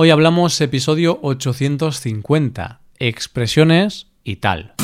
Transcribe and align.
Hoy 0.00 0.10
hablamos 0.10 0.60
episodio 0.60 1.18
850, 1.22 2.82
expresiones 3.00 4.06
y 4.22 4.36
tal. 4.36 4.74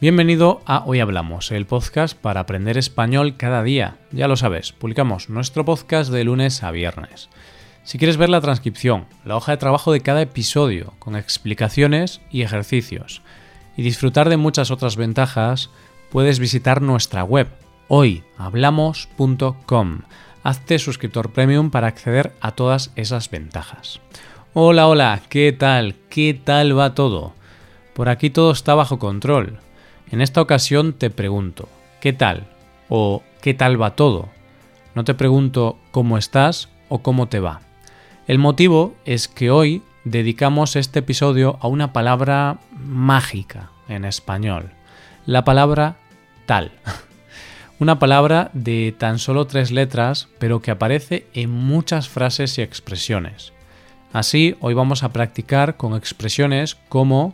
Bienvenido 0.00 0.62
a 0.64 0.82
Hoy 0.86 1.00
Hablamos, 1.00 1.52
el 1.52 1.66
podcast 1.66 2.16
para 2.16 2.40
aprender 2.40 2.78
español 2.78 3.36
cada 3.36 3.62
día. 3.62 3.98
Ya 4.10 4.26
lo 4.26 4.36
sabes, 4.36 4.72
publicamos 4.72 5.28
nuestro 5.28 5.66
podcast 5.66 6.10
de 6.10 6.24
lunes 6.24 6.62
a 6.62 6.70
viernes. 6.70 7.28
Si 7.84 7.98
quieres 7.98 8.16
ver 8.16 8.30
la 8.30 8.40
transcripción, 8.40 9.04
la 9.26 9.36
hoja 9.36 9.52
de 9.52 9.58
trabajo 9.58 9.92
de 9.92 10.00
cada 10.00 10.22
episodio, 10.22 10.94
con 10.98 11.14
explicaciones 11.14 12.22
y 12.30 12.40
ejercicios, 12.40 13.20
y 13.76 13.82
disfrutar 13.82 14.30
de 14.30 14.38
muchas 14.38 14.70
otras 14.70 14.96
ventajas, 14.96 15.68
puedes 16.10 16.38
visitar 16.38 16.82
nuestra 16.82 17.24
web 17.24 17.48
hoyhablamos.com. 17.88 20.00
Hazte 20.42 20.78
suscriptor 20.78 21.32
premium 21.32 21.70
para 21.70 21.88
acceder 21.88 22.32
a 22.40 22.52
todas 22.52 22.92
esas 22.96 23.28
ventajas. 23.30 24.00
Hola, 24.54 24.88
hola, 24.88 25.20
¿qué 25.28 25.52
tal? 25.52 25.96
¿Qué 26.08 26.32
tal 26.34 26.78
va 26.78 26.94
todo? 26.94 27.34
Por 27.94 28.08
aquí 28.08 28.30
todo 28.30 28.52
está 28.52 28.74
bajo 28.74 28.98
control. 28.98 29.58
En 30.10 30.20
esta 30.20 30.40
ocasión 30.40 30.92
te 30.92 31.10
pregunto, 31.10 31.68
¿qué 32.00 32.12
tal? 32.12 32.48
o 32.90 33.22
¿qué 33.40 33.54
tal 33.54 33.80
va 33.80 33.96
todo? 33.96 34.28
No 34.94 35.04
te 35.04 35.14
pregunto 35.14 35.78
cómo 35.92 36.18
estás 36.18 36.68
o 36.90 36.98
cómo 36.98 37.28
te 37.28 37.40
va. 37.40 37.62
El 38.26 38.38
motivo 38.38 38.94
es 39.06 39.28
que 39.28 39.50
hoy 39.50 39.82
dedicamos 40.04 40.76
este 40.76 40.98
episodio 40.98 41.58
a 41.62 41.68
una 41.68 41.94
palabra 41.94 42.58
mágica 42.76 43.70
en 43.88 44.04
español, 44.04 44.72
la 45.30 45.44
palabra 45.44 45.94
tal. 46.44 46.72
Una 47.78 48.00
palabra 48.00 48.50
de 48.52 48.92
tan 48.98 49.20
solo 49.20 49.46
tres 49.46 49.70
letras, 49.70 50.28
pero 50.40 50.60
que 50.60 50.72
aparece 50.72 51.28
en 51.34 51.50
muchas 51.50 52.08
frases 52.08 52.58
y 52.58 52.62
expresiones. 52.62 53.52
Así, 54.12 54.56
hoy 54.58 54.74
vamos 54.74 55.04
a 55.04 55.12
practicar 55.12 55.76
con 55.76 55.94
expresiones 55.94 56.74
como 56.88 57.32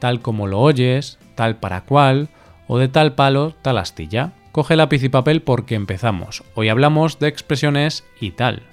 tal 0.00 0.20
como 0.20 0.48
lo 0.48 0.60
oyes, 0.60 1.18
tal 1.34 1.56
para 1.56 1.86
cual, 1.86 2.28
o 2.68 2.76
de 2.76 2.88
tal 2.88 3.14
palo, 3.14 3.54
tal 3.62 3.78
astilla. 3.78 4.32
Coge 4.52 4.76
lápiz 4.76 5.02
y 5.02 5.08
papel 5.08 5.40
porque 5.40 5.76
empezamos. 5.76 6.44
Hoy 6.54 6.68
hablamos 6.68 7.20
de 7.20 7.28
expresiones 7.28 8.04
y 8.20 8.32
tal. 8.32 8.64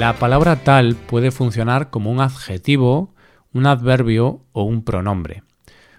La 0.00 0.14
palabra 0.14 0.56
tal 0.56 0.94
puede 0.94 1.30
funcionar 1.30 1.90
como 1.90 2.10
un 2.10 2.22
adjetivo, 2.22 3.12
un 3.52 3.66
adverbio 3.66 4.40
o 4.52 4.62
un 4.62 4.82
pronombre. 4.82 5.42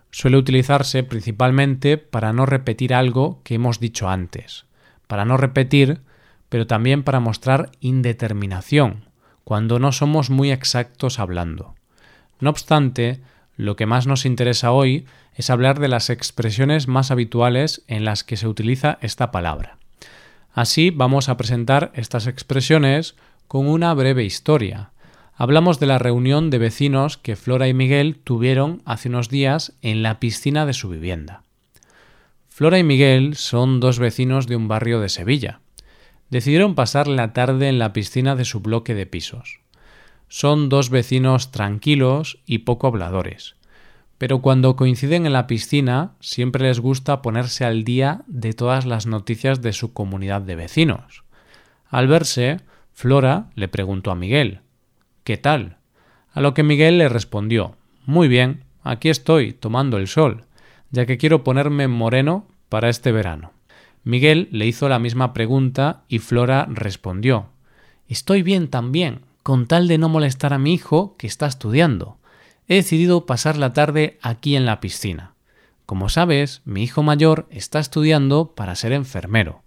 Suele 0.10 0.38
utilizarse 0.38 1.04
principalmente 1.04 2.00
para 2.00 2.34
no 2.34 2.48
repetir 2.48 2.96
algo 2.96 3.42
que 3.44 3.54
hemos 3.54 3.80
dicho 3.80 4.10
antes, 4.10 4.66
para 5.06 5.24
no 5.24 5.38
repetir, 5.38 6.02
pero 6.50 6.66
también 6.66 7.04
para 7.04 7.20
mostrar 7.20 7.70
indeterminación, 7.80 9.06
cuando 9.44 9.78
no 9.78 9.92
somos 9.92 10.32
muy 10.32 10.52
exactos 10.52 11.20
hablando. 11.20 11.76
No 12.40 12.50
obstante, 12.50 13.22
lo 13.56 13.76
que 13.76 13.86
más 13.86 14.08
nos 14.08 14.26
interesa 14.26 14.72
hoy 14.72 15.06
es 15.36 15.52
hablar 15.52 15.80
de 15.80 15.90
las 15.90 16.10
expresiones 16.10 16.88
más 16.88 17.12
habituales 17.12 17.84
en 17.86 18.04
las 18.04 18.24
que 18.24 18.36
se 18.36 18.48
utiliza 18.48 18.98
esta 19.02 19.30
palabra. 19.30 19.78
Así 20.54 20.90
vamos 20.90 21.30
a 21.30 21.38
presentar 21.38 21.92
estas 21.94 22.26
expresiones 22.26 23.16
con 23.52 23.68
una 23.68 23.94
breve 23.94 24.24
historia. 24.24 24.92
Hablamos 25.36 25.78
de 25.82 25.86
la 25.86 25.98
reunión 25.98 26.50
de 26.50 26.58
vecinos 26.58 27.18
que 27.18 27.36
Flora 27.36 27.68
y 27.68 27.74
Miguel 27.74 28.16
tuvieron 28.24 28.82
hace 28.86 29.10
unos 29.10 29.28
días 29.28 29.74
en 29.82 30.04
la 30.04 30.22
piscina 30.22 30.66
de 30.66 30.72
su 30.72 30.88
vivienda. 30.88 31.44
Flora 32.48 32.80
y 32.80 32.86
Miguel 32.86 33.36
son 33.36 33.82
dos 33.82 34.00
vecinos 34.00 34.48
de 34.48 34.56
un 34.56 34.70
barrio 34.70 35.02
de 35.02 35.10
Sevilla 35.10 35.60
decidieron 36.30 36.76
pasar 36.76 37.10
la 37.10 37.34
tarde 37.34 37.68
en 37.68 37.78
la 37.78 37.92
piscina 37.92 38.38
de 38.38 38.46
su 38.46 38.62
bloque 38.62 38.96
de 38.96 39.06
pisos. 39.06 39.60
Son 40.30 40.70
dos 40.70 40.90
vecinos 40.90 41.52
tranquilos 41.52 42.40
y 42.46 42.60
poco 42.60 42.88
habladores, 42.88 43.56
pero 44.18 44.42
cuando 44.42 44.78
coinciden 44.78 45.26
en 45.26 45.34
la 45.34 45.46
piscina 45.48 46.14
siempre 46.22 46.70
les 46.70 46.80
gusta 46.80 47.22
ponerse 47.22 47.66
al 47.66 47.84
día 47.84 48.22
de 48.28 48.54
todas 48.54 48.86
las 48.86 49.08
noticias 49.08 49.62
de 49.62 49.74
su 49.74 49.92
comunidad 49.92 50.42
de 50.42 50.56
vecinos. 50.56 51.26
Al 51.90 52.08
verse, 52.08 52.62
Flora 53.02 53.50
le 53.56 53.68
preguntó 53.68 54.12
a 54.12 54.16
Miguel 54.16 54.60
¿Qué 55.24 55.36
tal? 55.36 55.78
A 56.34 56.40
lo 56.40 56.54
que 56.54 56.62
Miguel 56.62 57.00
le 57.00 57.10
respondió 57.10 57.76
Muy 58.06 58.28
bien, 58.28 58.64
aquí 58.84 59.10
estoy, 59.10 59.54
tomando 59.54 59.98
el 59.98 60.08
sol, 60.08 60.46
ya 60.92 61.08
que 61.08 61.18
quiero 61.18 61.44
ponerme 61.44 61.88
moreno 61.88 62.46
para 62.70 62.90
este 62.90 63.12
verano. 63.12 63.54
Miguel 64.04 64.50
le 64.52 64.68
hizo 64.68 64.88
la 64.88 65.00
misma 65.00 65.34
pregunta 65.34 66.04
y 66.10 66.20
Flora 66.20 66.68
respondió 66.70 67.50
Estoy 68.08 68.44
bien 68.44 68.68
también, 68.68 69.22
con 69.42 69.66
tal 69.66 69.88
de 69.88 69.98
no 69.98 70.08
molestar 70.08 70.54
a 70.54 70.60
mi 70.60 70.72
hijo 70.72 71.16
que 71.18 71.26
está 71.26 71.48
estudiando. 71.48 72.20
He 72.68 72.76
decidido 72.76 73.26
pasar 73.26 73.58
la 73.58 73.74
tarde 73.74 74.20
aquí 74.22 74.56
en 74.56 74.68
la 74.68 74.80
piscina. 74.80 75.34
Como 75.88 76.08
sabes, 76.08 76.62
mi 76.66 76.84
hijo 76.84 77.02
mayor 77.02 77.48
está 77.50 77.80
estudiando 77.80 78.54
para 78.54 78.76
ser 78.76 78.92
enfermero. 78.92 79.64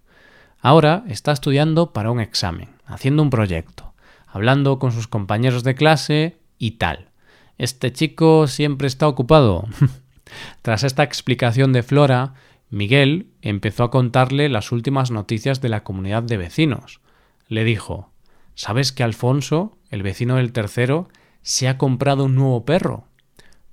Ahora 0.61 1.03
está 1.09 1.33
estudiando 1.33 1.91
para 1.91 2.11
un 2.11 2.21
examen, 2.21 2.74
haciendo 2.85 3.23
un 3.23 3.29
proyecto, 3.29 3.93
hablando 4.27 4.79
con 4.79 4.91
sus 4.91 5.07
compañeros 5.07 5.63
de 5.63 5.75
clase 5.75 6.37
y 6.57 6.71
tal. 6.71 7.09
Este 7.57 7.91
chico 7.93 8.47
siempre 8.47 8.87
está 8.87 9.07
ocupado. 9.07 9.67
Tras 10.61 10.83
esta 10.83 11.03
explicación 11.03 11.71
de 11.73 11.83
Flora, 11.83 12.33
Miguel 12.69 13.27
empezó 13.41 13.83
a 13.83 13.91
contarle 13.91 14.49
las 14.49 14.71
últimas 14.71 15.11
noticias 15.11 15.61
de 15.61 15.69
la 15.69 15.83
comunidad 15.83 16.23
de 16.23 16.37
vecinos. 16.37 16.99
Le 17.47 17.63
dijo 17.63 18.11
¿Sabes 18.55 18.91
que 18.91 19.03
Alfonso, 19.03 19.77
el 19.89 20.01
vecino 20.01 20.37
del 20.37 20.53
tercero, 20.53 21.09
se 21.41 21.67
ha 21.67 21.77
comprado 21.77 22.25
un 22.25 22.35
nuevo 22.35 22.65
perro? 22.65 23.07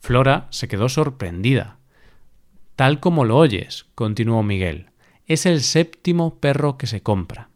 Flora 0.00 0.49
se 0.50 0.69
quedó 0.69 0.89
sorprendida. 0.89 1.79
Tal 2.75 2.99
como 2.99 3.25
lo 3.25 3.37
oyes, 3.39 3.87
continuó 3.94 4.43
Miguel, 4.43 4.91
es 5.27 5.47
el 5.47 5.62
séptimo 5.62 6.41
perro 6.41 6.77
que 6.79 6.89
se 6.89 7.03
compra. 7.03 7.49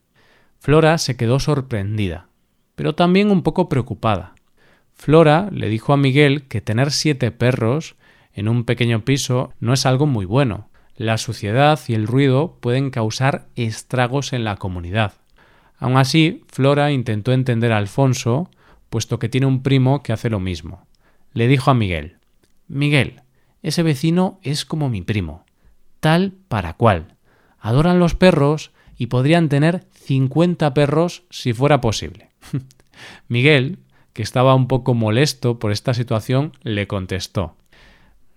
Flora 0.66 0.98
se 0.98 1.16
quedó 1.16 1.38
sorprendida, 1.38 2.26
pero 2.74 2.96
también 2.96 3.30
un 3.30 3.44
poco 3.44 3.68
preocupada. 3.68 4.34
Flora 4.94 5.48
le 5.52 5.68
dijo 5.68 5.92
a 5.92 5.96
Miguel 5.96 6.48
que 6.48 6.60
tener 6.60 6.90
siete 6.90 7.30
perros 7.30 7.94
en 8.32 8.48
un 8.48 8.64
pequeño 8.64 9.04
piso 9.04 9.52
no 9.60 9.72
es 9.74 9.86
algo 9.86 10.06
muy 10.06 10.24
bueno, 10.24 10.68
la 10.96 11.18
suciedad 11.18 11.78
y 11.86 11.94
el 11.94 12.08
ruido 12.08 12.58
pueden 12.60 12.90
causar 12.90 13.46
estragos 13.54 14.32
en 14.32 14.42
la 14.42 14.56
comunidad. 14.56 15.12
Aun 15.78 15.98
así, 15.98 16.42
Flora 16.48 16.90
intentó 16.90 17.32
entender 17.32 17.70
a 17.70 17.78
Alfonso, 17.78 18.50
puesto 18.90 19.20
que 19.20 19.28
tiene 19.28 19.46
un 19.46 19.62
primo 19.62 20.02
que 20.02 20.12
hace 20.12 20.30
lo 20.30 20.40
mismo. 20.40 20.84
Le 21.32 21.46
dijo 21.46 21.70
a 21.70 21.74
Miguel 21.74 22.16
Miguel, 22.66 23.22
ese 23.62 23.84
vecino 23.84 24.40
es 24.42 24.64
como 24.64 24.88
mi 24.88 25.02
primo, 25.02 25.44
tal 26.00 26.32
para 26.48 26.72
cual. 26.72 27.14
Adoran 27.60 28.00
los 28.00 28.16
perros 28.16 28.72
y 28.96 29.06
podrían 29.06 29.48
tener 29.48 29.84
cincuenta 30.06 30.72
perros 30.72 31.24
si 31.30 31.52
fuera 31.52 31.80
posible. 31.80 32.30
Miguel, 33.28 33.80
que 34.12 34.22
estaba 34.22 34.54
un 34.54 34.68
poco 34.68 34.94
molesto 34.94 35.58
por 35.58 35.72
esta 35.72 35.94
situación, 35.94 36.52
le 36.62 36.86
contestó 36.86 37.56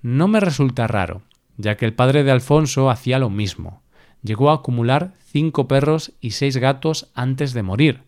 No 0.02 0.28
me 0.28 0.40
resulta 0.40 0.88
raro, 0.88 1.22
ya 1.58 1.78
que 1.78 1.86
el 1.86 1.94
padre 1.94 2.24
de 2.24 2.32
Alfonso 2.32 2.90
hacía 2.90 3.20
lo 3.20 3.30
mismo. 3.30 3.84
Llegó 4.24 4.50
a 4.50 4.56
acumular 4.56 5.14
cinco 5.32 5.68
perros 5.68 6.12
y 6.20 6.32
seis 6.32 6.58
gatos 6.58 7.12
antes 7.14 7.54
de 7.54 7.64
morir. 7.64 8.02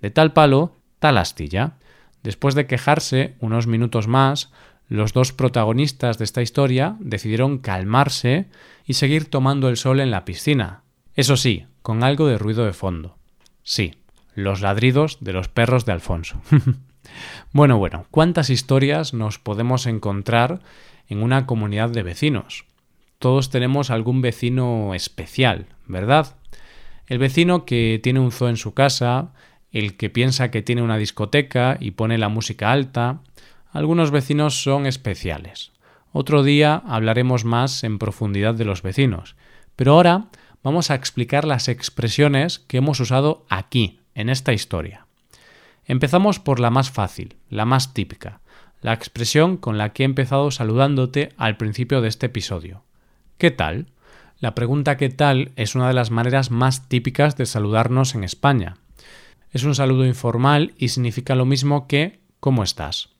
De 0.00 0.10
tal 0.10 0.32
palo, 0.32 0.72
tal 0.98 1.18
astilla. 1.18 1.74
Después 2.22 2.54
de 2.54 2.66
quejarse 2.66 3.34
unos 3.40 3.66
minutos 3.66 4.08
más, 4.08 4.50
los 4.88 5.12
dos 5.12 5.32
protagonistas 5.32 6.18
de 6.18 6.24
esta 6.24 6.42
historia 6.42 6.96
decidieron 6.98 7.58
calmarse 7.58 8.48
y 8.86 8.94
seguir 8.94 9.28
tomando 9.28 9.68
el 9.68 9.76
sol 9.76 10.00
en 10.00 10.10
la 10.10 10.24
piscina. 10.24 10.81
Eso 11.14 11.36
sí, 11.36 11.66
con 11.82 12.02
algo 12.04 12.26
de 12.26 12.38
ruido 12.38 12.64
de 12.64 12.72
fondo. 12.72 13.16
Sí, 13.62 13.94
los 14.34 14.60
ladridos 14.60 15.18
de 15.20 15.32
los 15.32 15.48
perros 15.48 15.84
de 15.84 15.92
Alfonso. 15.92 16.40
bueno, 17.52 17.78
bueno, 17.78 18.06
¿cuántas 18.10 18.50
historias 18.50 19.14
nos 19.14 19.38
podemos 19.38 19.86
encontrar 19.86 20.60
en 21.08 21.22
una 21.22 21.46
comunidad 21.46 21.90
de 21.90 22.02
vecinos? 22.02 22.64
todos 23.22 23.50
tenemos 23.50 23.90
algún 23.90 24.20
vecino 24.20 24.94
especial, 24.94 25.66
¿verdad? 25.86 26.34
El 27.06 27.18
vecino 27.18 27.64
que 27.64 28.00
tiene 28.02 28.18
un 28.18 28.32
zoo 28.32 28.48
en 28.48 28.56
su 28.56 28.74
casa, 28.74 29.32
el 29.70 29.96
que 29.96 30.10
piensa 30.10 30.50
que 30.50 30.60
tiene 30.60 30.82
una 30.82 30.96
discoteca 30.96 31.76
y 31.78 31.92
pone 31.92 32.18
la 32.18 32.28
música 32.28 32.72
alta. 32.72 33.20
Algunos 33.70 34.10
vecinos 34.10 34.60
son 34.60 34.86
especiales. 34.86 35.70
Otro 36.10 36.42
día 36.42 36.82
hablaremos 36.84 37.44
más 37.44 37.84
en 37.84 38.00
profundidad 38.00 38.54
de 38.54 38.64
los 38.64 38.82
vecinos, 38.82 39.36
pero 39.76 39.92
ahora 39.92 40.24
vamos 40.62 40.90
a 40.90 40.94
explicar 40.94 41.44
las 41.44 41.68
expresiones 41.68 42.58
que 42.60 42.78
hemos 42.78 43.00
usado 43.00 43.44
aquí, 43.48 44.00
en 44.14 44.28
esta 44.28 44.52
historia. 44.52 45.06
Empezamos 45.84 46.38
por 46.38 46.60
la 46.60 46.70
más 46.70 46.90
fácil, 46.90 47.36
la 47.48 47.64
más 47.64 47.94
típica, 47.94 48.40
la 48.80 48.92
expresión 48.92 49.56
con 49.56 49.78
la 49.78 49.92
que 49.92 50.02
he 50.02 50.06
empezado 50.06 50.50
saludándote 50.50 51.30
al 51.36 51.56
principio 51.56 52.00
de 52.00 52.08
este 52.08 52.26
episodio. 52.26 52.84
¿Qué 53.38 53.50
tal? 53.50 53.88
La 54.38 54.54
pregunta 54.54 54.96
¿qué 54.96 55.08
tal? 55.08 55.52
es 55.56 55.74
una 55.74 55.88
de 55.88 55.94
las 55.94 56.10
maneras 56.10 56.50
más 56.50 56.88
típicas 56.88 57.36
de 57.36 57.46
saludarnos 57.46 58.14
en 58.14 58.24
España. 58.24 58.76
Es 59.50 59.64
un 59.64 59.74
saludo 59.74 60.04
informal 60.04 60.74
y 60.78 60.88
significa 60.88 61.34
lo 61.34 61.44
mismo 61.44 61.86
que 61.86 62.20
¿cómo 62.40 62.62
estás? 62.62 63.10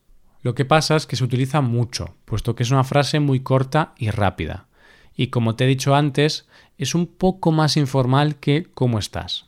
Lo 0.42 0.54
que 0.54 0.64
pasa 0.64 0.96
es 0.96 1.06
que 1.06 1.14
se 1.14 1.24
utiliza 1.24 1.60
mucho, 1.60 2.16
puesto 2.24 2.56
que 2.56 2.64
es 2.64 2.70
una 2.72 2.82
frase 2.82 3.20
muy 3.20 3.40
corta 3.40 3.94
y 3.96 4.10
rápida. 4.10 4.66
Y 5.16 5.28
como 5.28 5.56
te 5.56 5.64
he 5.64 5.68
dicho 5.68 5.94
antes, 5.94 6.48
es 6.78 6.94
un 6.94 7.06
poco 7.06 7.52
más 7.52 7.76
informal 7.76 8.36
que 8.36 8.66
¿cómo 8.74 8.98
estás? 8.98 9.46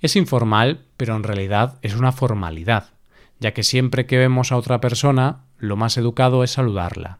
Es 0.00 0.16
informal, 0.16 0.84
pero 0.96 1.16
en 1.16 1.22
realidad 1.22 1.78
es 1.82 1.94
una 1.94 2.12
formalidad, 2.12 2.90
ya 3.40 3.52
que 3.52 3.62
siempre 3.62 4.06
que 4.06 4.18
vemos 4.18 4.52
a 4.52 4.56
otra 4.56 4.80
persona, 4.80 5.44
lo 5.58 5.76
más 5.76 5.96
educado 5.96 6.44
es 6.44 6.52
saludarla. 6.52 7.18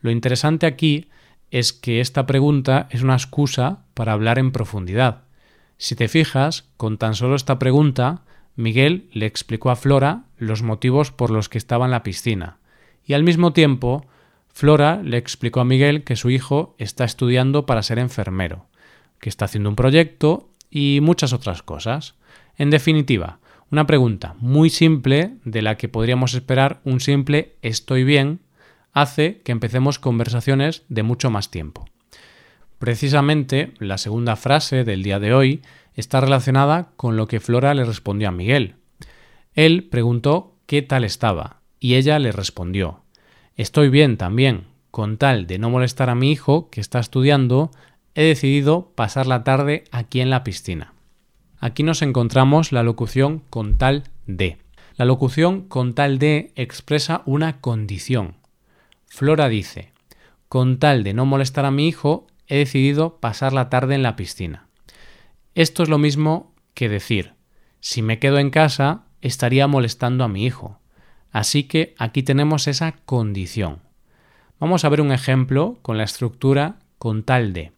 Lo 0.00 0.10
interesante 0.10 0.66
aquí 0.66 1.08
es 1.50 1.72
que 1.72 2.00
esta 2.00 2.26
pregunta 2.26 2.86
es 2.90 3.02
una 3.02 3.14
excusa 3.14 3.84
para 3.94 4.12
hablar 4.12 4.38
en 4.38 4.52
profundidad. 4.52 5.22
Si 5.76 5.94
te 5.94 6.08
fijas, 6.08 6.64
con 6.76 6.96
tan 6.96 7.14
solo 7.14 7.34
esta 7.34 7.58
pregunta, 7.58 8.22
Miguel 8.56 9.08
le 9.12 9.26
explicó 9.26 9.70
a 9.70 9.76
Flora 9.76 10.24
los 10.36 10.62
motivos 10.62 11.10
por 11.10 11.30
los 11.30 11.48
que 11.48 11.58
estaba 11.58 11.84
en 11.84 11.90
la 11.90 12.02
piscina, 12.02 12.58
y 13.04 13.14
al 13.14 13.24
mismo 13.24 13.52
tiempo, 13.52 14.06
Flora 14.52 15.00
le 15.02 15.16
explicó 15.16 15.60
a 15.60 15.64
Miguel 15.64 16.04
que 16.04 16.16
su 16.16 16.30
hijo 16.30 16.74
está 16.78 17.04
estudiando 17.04 17.66
para 17.66 17.82
ser 17.82 17.98
enfermero, 17.98 18.66
que 19.18 19.28
está 19.28 19.46
haciendo 19.46 19.70
un 19.70 19.76
proyecto 19.76 20.50
y 20.70 21.00
muchas 21.02 21.32
otras 21.32 21.62
cosas. 21.62 22.14
En 22.56 22.70
definitiva, 22.70 23.38
una 23.70 23.86
pregunta 23.86 24.34
muy 24.38 24.68
simple 24.68 25.36
de 25.44 25.62
la 25.62 25.76
que 25.76 25.88
podríamos 25.88 26.34
esperar 26.34 26.80
un 26.84 27.00
simple 27.00 27.56
estoy 27.62 28.04
bien 28.04 28.40
hace 28.92 29.40
que 29.42 29.52
empecemos 29.52 29.98
conversaciones 29.98 30.82
de 30.90 31.02
mucho 31.02 31.30
más 31.30 31.50
tiempo. 31.50 31.86
Precisamente 32.78 33.72
la 33.78 33.96
segunda 33.96 34.36
frase 34.36 34.84
del 34.84 35.02
día 35.02 35.18
de 35.18 35.32
hoy 35.32 35.62
está 35.94 36.20
relacionada 36.20 36.90
con 36.96 37.16
lo 37.16 37.26
que 37.26 37.40
Flora 37.40 37.72
le 37.74 37.84
respondió 37.84 38.28
a 38.28 38.32
Miguel. 38.32 38.74
Él 39.54 39.88
preguntó 39.90 40.56
qué 40.66 40.82
tal 40.82 41.04
estaba 41.04 41.60
y 41.80 41.94
ella 41.94 42.18
le 42.18 42.32
respondió 42.32 43.02
Estoy 43.56 43.88
bien 43.88 44.16
también. 44.16 44.66
Con 44.90 45.16
tal 45.16 45.46
de 45.46 45.58
no 45.58 45.70
molestar 45.70 46.10
a 46.10 46.14
mi 46.14 46.30
hijo 46.30 46.68
que 46.70 46.80
está 46.80 46.98
estudiando, 46.98 47.70
he 48.14 48.22
decidido 48.24 48.92
pasar 48.94 49.26
la 49.26 49.44
tarde 49.44 49.84
aquí 49.90 50.20
en 50.20 50.30
la 50.30 50.44
piscina. 50.44 50.92
Aquí 51.58 51.82
nos 51.82 52.02
encontramos 52.02 52.72
la 52.72 52.82
locución 52.82 53.42
con 53.50 53.78
tal 53.78 54.04
de. 54.26 54.58
La 54.96 55.04
locución 55.04 55.62
con 55.62 55.94
tal 55.94 56.18
de 56.18 56.52
expresa 56.56 57.22
una 57.24 57.60
condición. 57.60 58.36
Flora 59.06 59.48
dice, 59.48 59.92
con 60.48 60.78
tal 60.78 61.04
de 61.04 61.14
no 61.14 61.24
molestar 61.24 61.64
a 61.64 61.70
mi 61.70 61.88
hijo, 61.88 62.26
he 62.46 62.58
decidido 62.58 63.18
pasar 63.20 63.52
la 63.52 63.70
tarde 63.70 63.94
en 63.94 64.02
la 64.02 64.16
piscina. 64.16 64.66
Esto 65.54 65.82
es 65.82 65.88
lo 65.88 65.98
mismo 65.98 66.54
que 66.74 66.88
decir, 66.88 67.34
si 67.80 68.02
me 68.02 68.18
quedo 68.18 68.38
en 68.38 68.50
casa, 68.50 69.04
estaría 69.20 69.66
molestando 69.66 70.24
a 70.24 70.28
mi 70.28 70.44
hijo. 70.44 70.78
Así 71.32 71.64
que 71.64 71.94
aquí 71.98 72.22
tenemos 72.22 72.68
esa 72.68 72.92
condición. 72.92 73.80
Vamos 74.60 74.84
a 74.84 74.88
ver 74.90 75.00
un 75.00 75.10
ejemplo 75.10 75.78
con 75.82 75.98
la 75.98 76.04
estructura 76.04 76.76
con 76.98 77.24
tal 77.24 77.52
de. 77.52 77.72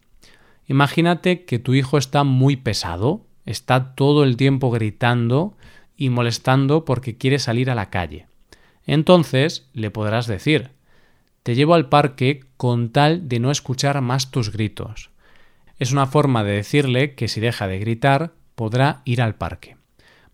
Imagínate 0.67 1.45
que 1.45 1.57
tu 1.57 1.73
hijo 1.73 1.97
está 1.97 2.23
muy 2.23 2.57
pesado, 2.57 3.25
está 3.45 3.95
todo 3.95 4.23
el 4.23 4.37
tiempo 4.37 4.69
gritando 4.69 5.57
y 5.95 6.09
molestando 6.09 6.85
porque 6.85 7.17
quiere 7.17 7.39
salir 7.39 7.71
a 7.71 7.75
la 7.75 7.89
calle. 7.89 8.27
Entonces 8.85 9.69
le 9.73 9.89
podrás 9.89 10.27
decir, 10.27 10.71
te 11.43 11.55
llevo 11.55 11.75
al 11.75 11.89
parque 11.89 12.41
con 12.57 12.91
tal 12.91 13.29
de 13.29 13.39
no 13.39 13.51
escuchar 13.51 14.01
más 14.01 14.31
tus 14.31 14.51
gritos. 14.51 15.11
Es 15.79 15.91
una 15.91 16.07
forma 16.07 16.43
de 16.43 16.53
decirle 16.53 17.15
que 17.15 17.27
si 17.27 17.39
deja 17.39 17.67
de 17.67 17.79
gritar, 17.79 18.33
podrá 18.55 19.01
ir 19.05 19.21
al 19.21 19.35
parque. 19.35 19.77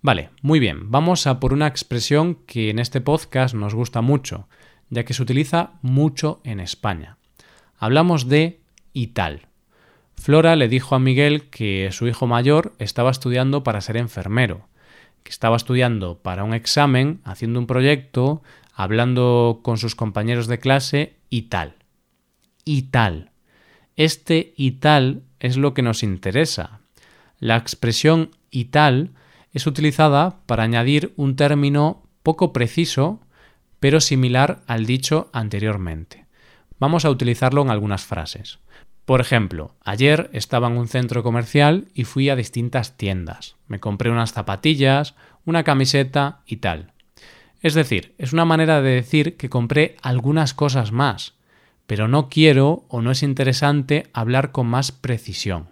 Vale, 0.03 0.31
muy 0.41 0.59
bien, 0.59 0.89
vamos 0.89 1.27
a 1.27 1.39
por 1.39 1.53
una 1.53 1.67
expresión 1.67 2.33
que 2.47 2.71
en 2.71 2.79
este 2.79 3.01
podcast 3.01 3.53
nos 3.53 3.75
gusta 3.75 4.01
mucho, 4.01 4.47
ya 4.89 5.05
que 5.05 5.13
se 5.13 5.21
utiliza 5.21 5.73
mucho 5.83 6.41
en 6.43 6.59
España. 6.59 7.17
Hablamos 7.77 8.27
de 8.27 8.61
y 8.93 9.07
tal. 9.07 9.47
Flora 10.15 10.55
le 10.55 10.67
dijo 10.67 10.95
a 10.95 10.99
Miguel 10.99 11.51
que 11.51 11.89
su 11.91 12.07
hijo 12.07 12.25
mayor 12.25 12.73
estaba 12.79 13.11
estudiando 13.11 13.63
para 13.63 13.79
ser 13.79 13.95
enfermero, 13.95 14.67
que 15.21 15.29
estaba 15.29 15.55
estudiando 15.55 16.17
para 16.17 16.43
un 16.43 16.55
examen, 16.55 17.21
haciendo 17.23 17.59
un 17.59 17.67
proyecto, 17.67 18.41
hablando 18.73 19.59
con 19.61 19.77
sus 19.77 19.93
compañeros 19.93 20.47
de 20.47 20.57
clase 20.57 21.17
y 21.29 21.43
tal. 21.43 21.75
Y 22.65 22.83
tal. 22.89 23.29
Este 23.97 24.55
y 24.57 24.71
tal 24.71 25.21
es 25.39 25.57
lo 25.57 25.75
que 25.75 25.83
nos 25.83 26.01
interesa. 26.01 26.79
La 27.37 27.55
expresión 27.55 28.31
y 28.49 28.65
tal 28.65 29.11
es 29.53 29.67
utilizada 29.67 30.39
para 30.45 30.63
añadir 30.63 31.13
un 31.17 31.35
término 31.35 32.03
poco 32.23 32.53
preciso, 32.53 33.19
pero 33.79 33.99
similar 33.99 34.61
al 34.67 34.85
dicho 34.85 35.29
anteriormente. 35.33 36.25
Vamos 36.79 37.05
a 37.05 37.09
utilizarlo 37.09 37.61
en 37.61 37.69
algunas 37.69 38.05
frases. 38.05 38.59
Por 39.05 39.19
ejemplo, 39.19 39.75
ayer 39.83 40.29
estaba 40.33 40.67
en 40.67 40.77
un 40.77 40.87
centro 40.87 41.23
comercial 41.23 41.87
y 41.93 42.05
fui 42.05 42.29
a 42.29 42.35
distintas 42.35 42.97
tiendas. 42.97 43.55
Me 43.67 43.79
compré 43.79 44.09
unas 44.09 44.31
zapatillas, 44.31 45.15
una 45.45 45.63
camiseta 45.63 46.41
y 46.45 46.57
tal. 46.57 46.93
Es 47.61 47.73
decir, 47.73 48.15
es 48.17 48.33
una 48.33 48.45
manera 48.45 48.81
de 48.81 48.91
decir 48.91 49.37
que 49.37 49.49
compré 49.49 49.95
algunas 50.01 50.53
cosas 50.53 50.91
más, 50.91 51.35
pero 51.87 52.07
no 52.07 52.29
quiero 52.29 52.85
o 52.87 53.01
no 53.01 53.11
es 53.11 53.21
interesante 53.21 54.09
hablar 54.13 54.51
con 54.51 54.67
más 54.67 54.91
precisión. 54.91 55.69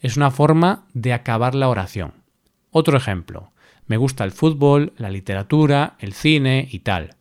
Es 0.00 0.16
una 0.16 0.30
forma 0.30 0.86
de 0.94 1.12
acabar 1.12 1.54
la 1.54 1.68
oración. 1.68 2.14
Otro 2.78 2.98
ejemplo. 2.98 3.52
Me 3.86 3.96
gusta 3.96 4.22
el 4.22 4.32
fútbol, 4.32 4.92
la 4.98 5.08
literatura, 5.08 5.94
el 5.98 6.12
cine 6.12 6.68
y 6.70 6.80
tal. 6.80 7.16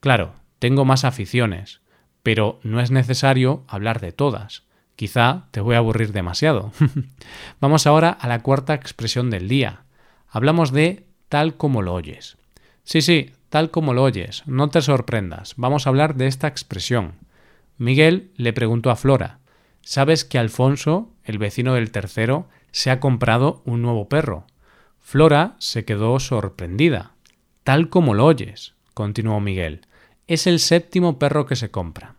Claro, 0.00 0.32
tengo 0.58 0.84
más 0.84 1.04
aficiones, 1.04 1.82
pero 2.24 2.58
no 2.64 2.80
es 2.80 2.90
necesario 2.90 3.62
hablar 3.68 4.00
de 4.00 4.10
todas. 4.10 4.64
Quizá 4.96 5.44
te 5.52 5.60
voy 5.60 5.76
a 5.76 5.78
aburrir 5.78 6.10
demasiado. 6.10 6.72
Vamos 7.60 7.86
ahora 7.86 8.10
a 8.10 8.26
la 8.26 8.42
cuarta 8.42 8.74
expresión 8.74 9.30
del 9.30 9.46
día. 9.46 9.84
Hablamos 10.26 10.72
de 10.72 11.06
tal 11.28 11.56
como 11.56 11.80
lo 11.80 11.94
oyes. 11.94 12.36
Sí, 12.82 13.00
sí, 13.00 13.30
tal 13.50 13.70
como 13.70 13.94
lo 13.94 14.02
oyes, 14.02 14.42
no 14.46 14.68
te 14.68 14.82
sorprendas, 14.82 15.54
vamos 15.56 15.86
a 15.86 15.90
hablar 15.90 16.16
de 16.16 16.26
esta 16.26 16.48
expresión. 16.48 17.14
Miguel 17.76 18.32
le 18.34 18.52
preguntó 18.52 18.90
a 18.90 18.96
Flora, 18.96 19.38
¿sabes 19.80 20.24
que 20.24 20.38
Alfonso, 20.38 21.12
el 21.22 21.38
vecino 21.38 21.74
del 21.74 21.92
tercero, 21.92 22.48
se 22.72 22.90
ha 22.90 22.98
comprado 22.98 23.62
un 23.64 23.80
nuevo 23.80 24.08
perro? 24.08 24.44
Flora 25.10 25.56
se 25.58 25.86
quedó 25.86 26.20
sorprendida. 26.20 27.12
Tal 27.64 27.88
como 27.88 28.12
lo 28.12 28.26
oyes, 28.26 28.74
continuó 28.92 29.40
Miguel, 29.40 29.80
es 30.26 30.46
el 30.46 30.58
séptimo 30.58 31.18
perro 31.18 31.46
que 31.46 31.56
se 31.56 31.70
compra. 31.70 32.16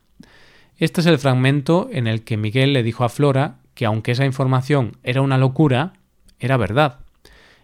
Este 0.76 1.02
es 1.02 1.06
el 1.06 1.20
fragmento 1.20 1.88
en 1.92 2.08
el 2.08 2.24
que 2.24 2.36
Miguel 2.36 2.74
le 2.74 2.82
dijo 2.82 3.04
a 3.04 3.10
Flora 3.10 3.60
que 3.76 3.86
aunque 3.86 4.14
esa 4.14 4.26
información 4.26 4.98
era 5.04 5.22
una 5.22 5.38
locura, 5.38 5.94
era 6.40 6.58
verdad. 6.58 7.02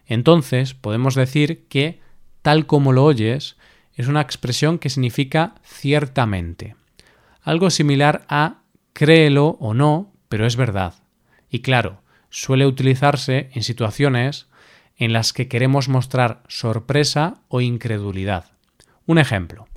Entonces 0.05 0.75
podemos 0.75 1.15
decir 1.15 1.65
que 1.70 2.00
tal 2.44 2.67
como 2.67 2.94
lo 2.94 3.03
oyes, 3.03 3.58
es 3.96 4.08
una 4.08 4.22
expresión 4.22 4.77
que 4.77 4.91
significa 4.91 5.55
ciertamente. 5.63 6.75
Algo 7.41 7.72
similar 7.72 8.27
a 8.29 8.58
créelo 8.94 9.58
o 9.60 9.74
no, 9.74 10.13
pero 10.29 10.46
es 10.46 10.55
verdad. 10.55 10.94
Y 11.50 11.62
claro, 11.62 12.03
suele 12.29 12.67
utilizarse 12.67 13.50
en 13.53 13.63
situaciones 13.63 14.46
en 14.98 15.14
las 15.14 15.34
que 15.34 15.48
queremos 15.48 15.90
mostrar 15.90 16.44
sorpresa 16.48 17.42
o 17.48 17.62
incredulidad. 17.62 18.46
Un 19.06 19.18
ejemplo. 19.18 19.68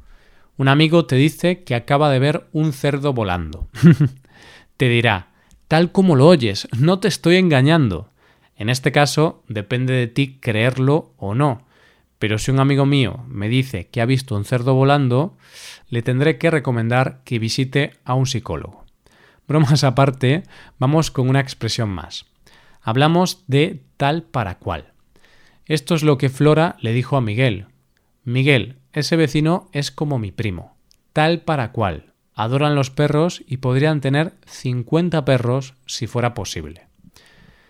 Un 0.57 0.69
amigo 0.69 1.07
te 1.07 1.17
dice 1.17 1.63
que 1.63 1.75
acaba 1.75 2.11
de 2.11 2.19
ver 2.19 2.49
un 2.53 2.73
cerdo 2.73 3.13
volando. 3.13 3.69
te 4.77 4.89
dirá, 4.89 5.29
tal 5.69 5.93
como 5.93 6.17
lo 6.17 6.27
oyes, 6.27 6.69
no 6.77 6.99
te 6.99 7.09
estoy 7.09 7.37
engañando. 7.37 8.11
En 8.57 8.69
este 8.69 8.91
caso, 8.91 9.45
depende 9.49 9.95
de 9.95 10.09
ti 10.09 10.39
creerlo 10.41 11.13
o 11.17 11.35
no, 11.35 11.67
pero 12.19 12.39
si 12.39 12.51
un 12.51 12.59
amigo 12.59 12.87
mío 12.87 13.25
me 13.29 13.49
dice 13.49 13.87
que 13.89 14.01
ha 14.01 14.07
visto 14.07 14.35
un 14.35 14.45
cerdo 14.45 14.75
volando, 14.75 15.37
le 15.89 16.03
tendré 16.03 16.39
que 16.39 16.51
recomendar 16.51 17.21
que 17.25 17.39
visite 17.39 17.93
a 18.05 18.15
un 18.15 18.27
psicólogo. 18.27 18.85
Bromas 19.47 19.85
aparte, 19.85 20.43
vamos 20.79 21.11
con 21.11 21.29
una 21.29 21.41
expresión 21.41 21.89
más. 21.89 22.27
Hablamos 22.83 23.45
de 23.47 23.83
tal 23.97 24.25
para 24.25 24.59
cual. 24.59 24.93
Esto 25.69 25.95
es 25.95 26.03
lo 26.03 26.17
que 26.17 26.31
Flora 26.31 26.77
le 26.81 26.95
dijo 26.95 27.19
a 27.19 27.21
Miguel. 27.21 27.67
Miguel, 28.25 28.79
ese 28.95 29.17
vecino 29.17 29.69
es 29.73 29.91
como 29.91 30.19
mi 30.19 30.33
primo. 30.33 30.79
Tal 31.13 31.43
para 31.43 31.73
cual. 31.73 32.15
Adoran 32.35 32.75
los 32.75 32.91
perros 32.91 33.43
y 33.47 33.59
podrían 33.59 34.01
tener 34.01 34.33
50 34.47 35.27
perros 35.27 35.75
si 35.85 36.07
fuera 36.07 36.33
posible. 36.33 36.87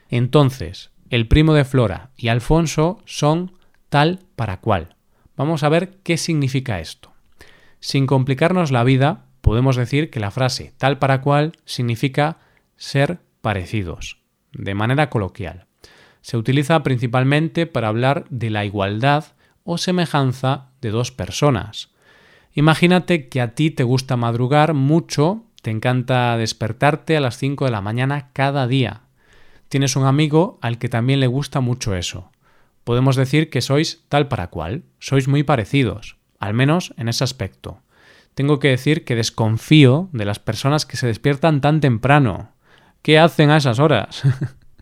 Entonces, 0.09 0.93
el 1.11 1.27
primo 1.27 1.55
de 1.55 1.65
Flora 1.65 2.11
y 2.17 2.29
Alfonso 2.29 3.03
son 3.05 3.53
tal 3.89 4.21
para 4.37 4.61
cual. 4.61 4.95
Vamos 5.37 5.65
a 5.65 5.69
ver 5.69 5.99
qué 6.05 6.19
significa 6.19 6.79
esto. 6.79 7.13
Sin 7.81 8.07
complicarnos 8.07 8.71
la 8.71 8.85
vida, 8.85 9.27
podemos 9.41 9.75
decir 9.75 10.11
que 10.11 10.21
la 10.21 10.31
frase 10.31 10.73
tal 10.79 10.99
para 10.99 11.21
cual 11.21 11.53
significa 11.65 12.39
ser 12.77 13.19
parecidos, 13.41 14.21
de 14.53 14.75
manera 14.75 15.11
coloquial. 15.11 15.68
Se 16.29 16.37
utiliza 16.37 16.83
principalmente 16.83 17.65
para 17.65 17.89
hablar 17.89 18.27
de 18.29 18.51
la 18.51 18.67
igualdad 18.67 19.25
o 19.65 19.79
semejanza 19.79 20.67
de 20.83 20.91
dos 20.91 21.11
personas. 21.11 21.89
Imagínate 22.53 23.31
que 23.31 23.41
a 23.41 23.55
ti 23.55 23.71
te 23.71 23.83
gusta 23.83 24.19
madrugar 24.19 24.75
mucho, 24.75 25.47
te 25.63 25.71
encanta 25.71 26.37
despertarte 26.37 27.17
a 27.17 27.21
las 27.21 27.39
5 27.39 27.65
de 27.65 27.71
la 27.71 27.81
mañana 27.81 28.29
cada 28.35 28.67
día. 28.67 29.05
Tienes 29.71 29.97
un 29.97 30.05
amigo 30.05 30.59
al 30.61 30.77
que 30.77 30.91
también 30.91 31.21
le 31.21 31.29
gusta 31.29 31.61
mucho 31.61 31.95
eso. 31.95 32.31
Podemos 32.85 33.17
decir 33.17 33.49
que 33.49 33.63
sois 33.63 34.05
tal 34.11 34.29
para 34.29 34.49
cual, 34.49 34.83
sois 34.99 35.29
muy 35.29 35.45
parecidos, 35.45 36.19
al 36.41 36.53
menos 36.53 36.93
en 36.99 37.09
ese 37.09 37.25
aspecto. 37.25 37.81
Tengo 38.35 38.59
que 38.59 38.69
decir 38.69 39.07
que 39.07 39.17
desconfío 39.17 40.11
de 40.13 40.27
las 40.27 40.41
personas 40.41 40.85
que 40.85 40.99
se 40.99 41.07
despiertan 41.07 41.63
tan 41.63 41.81
temprano. 41.81 42.53
¿Qué 43.01 43.19
hacen 43.19 43.49
a 43.49 43.57
esas 43.57 43.79
horas? 43.79 44.25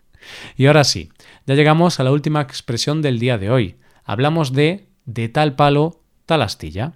y 0.56 0.66
ahora 0.66 0.82
sí, 0.82 1.10
ya 1.46 1.54
llegamos 1.54 2.00
a 2.00 2.04
la 2.04 2.12
última 2.12 2.40
expresión 2.40 3.02
del 3.02 3.18
día 3.18 3.38
de 3.38 3.50
hoy. 3.50 3.76
Hablamos 4.04 4.52
de 4.52 4.88
de 5.04 5.28
tal 5.28 5.54
palo, 5.54 6.02
tal 6.26 6.42
astilla. 6.42 6.92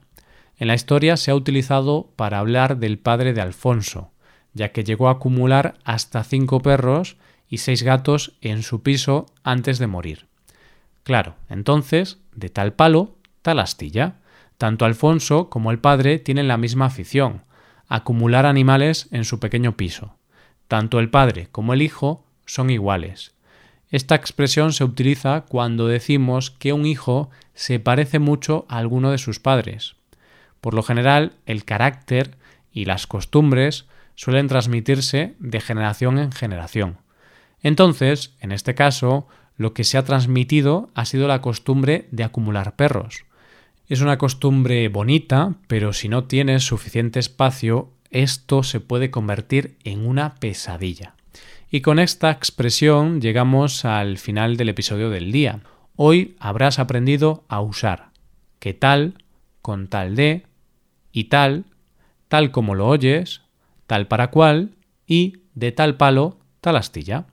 En 0.57 0.69
la 0.69 0.75
historia 0.75 1.16
se 1.16 1.30
ha 1.30 1.35
utilizado 1.35 2.12
para 2.16 2.40
hablar 2.40 2.78
del 2.78 2.99
padre 2.99 3.33
de 3.33 3.40
Alfonso, 3.40 4.11
ya 4.52 4.73
que 4.73 4.85
llegó 4.85 5.09
a 5.09 5.12
acumular 5.12 5.78
hasta 5.85 6.25
cinco 6.25 6.61
perros 6.61 7.16
y 7.49 7.59
seis 7.59 7.83
gatos 7.83 8.37
en 8.40 8.62
su 8.62 8.83
piso 8.83 9.26
antes 9.45 9.78
de 9.78 9.87
morir. 9.87 10.26
Claro, 11.04 11.37
entonces, 11.49 12.19
de 12.35 12.50
tal 12.50 12.75
palo, 12.75 13.16
tal 13.42 13.61
astilla. 13.61 14.16
Tanto 14.59 14.85
Alfonso 14.85 15.49
como 15.49 15.71
el 15.71 15.78
padre 15.78 16.19
tienen 16.19 16.49
la 16.49 16.59
misma 16.59 16.87
afición, 16.87 17.45
acumular 17.88 18.45
animales 18.45 19.09
en 19.12 19.25
su 19.25 19.40
pequeño 19.40 19.76
piso. 19.76 20.16
Tanto 20.69 20.99
el 20.99 21.09
padre 21.09 21.49
como 21.50 21.73
el 21.73 21.83
hijo 21.83 22.25
son 22.45 22.69
iguales. 22.69 23.33
Esta 23.91 24.15
expresión 24.15 24.73
se 24.73 24.85
utiliza 24.85 25.43
cuando 25.43 25.89
decimos 25.89 26.51
que 26.51 26.73
un 26.73 26.87
hijo 26.87 27.31
se 27.55 27.81
parece 27.81 28.19
mucho 28.19 28.65
a 28.69 28.79
alguno 28.79 29.11
de 29.11 29.19
sus 29.19 29.41
padres. 29.41 29.97
Por 30.61 30.75
lo 30.75 30.83
general, 30.83 31.33
el 31.47 31.65
carácter 31.65 32.37
y 32.73 32.85
las 32.85 33.07
costumbres 33.07 33.87
suelen 34.15 34.49
transmitirse 34.49 35.35
de 35.39 35.61
generación 35.61 36.19
en 36.19 36.31
generación. 36.31 36.99
Entonces, 37.63 38.35
en 38.41 38.53
este 38.53 38.75
caso, 38.75 39.27
lo 39.57 39.75
que 39.75 39.85
se 39.85 39.99
ha 39.99 40.05
transmitido 40.05 40.91
ha 40.95 41.05
sido 41.05 41.27
la 41.27 41.41
costumbre 41.41 42.07
de 42.13 42.25
acumular 42.25 42.77
perros. 42.77 43.25
Es 43.89 44.01
una 44.01 44.19
costumbre 44.19 44.89
bonita, 44.89 45.55
pero 45.67 45.93
si 45.93 46.09
no 46.09 46.25
tienes 46.25 46.63
suficiente 46.63 47.19
espacio, 47.19 47.91
esto 48.11 48.63
se 48.63 48.79
puede 48.79 49.11
convertir 49.11 49.77
en 49.85 50.07
una 50.07 50.37
pesadilla. 50.37 51.15
Y 51.71 51.83
con 51.83 51.99
esta 51.99 52.31
expresión 52.31 53.21
llegamos 53.21 53.85
al 53.85 54.19
final 54.19 54.57
del 54.57 54.71
episodio 54.71 55.11
del 55.11 55.31
día. 55.31 55.61
Hoy 55.97 56.37
habrás 56.41 56.79
aprendido 56.79 57.45
a 57.49 57.61
usar 57.61 58.11
que 58.59 58.75
tal, 58.75 59.15
con 59.63 59.89
tal 59.89 60.17
de, 60.17 60.47
y 61.13 61.25
tal, 61.25 61.65
tal 62.29 62.51
como 62.51 62.75
lo 62.75 62.87
oyes, 62.87 63.43
tal 63.87 64.07
para 64.07 64.31
cual 64.31 64.71
y 65.07 65.39
de 65.55 65.73
tal 65.73 65.97
palo, 65.97 66.39
tal 66.61 66.77
astilla. 66.77 67.27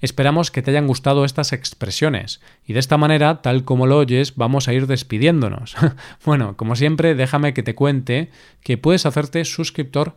Esperamos 0.00 0.50
que 0.50 0.62
te 0.62 0.70
hayan 0.70 0.86
gustado 0.86 1.24
estas 1.24 1.52
expresiones 1.52 2.40
y 2.64 2.74
de 2.74 2.80
esta 2.80 2.98
manera, 2.98 3.40
tal 3.40 3.64
como 3.64 3.86
lo 3.86 3.96
oyes, 3.96 4.36
vamos 4.36 4.68
a 4.68 4.74
ir 4.74 4.86
despidiéndonos. 4.86 5.74
bueno, 6.24 6.56
como 6.56 6.76
siempre, 6.76 7.14
déjame 7.14 7.54
que 7.54 7.62
te 7.62 7.74
cuente 7.74 8.30
que 8.62 8.78
puedes 8.78 9.06
hacerte 9.06 9.44
suscriptor 9.44 10.16